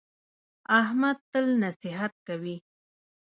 احمد 0.79 1.17
تل 1.31 1.47
نصیحت 1.63 2.13
کوي. 2.27 2.57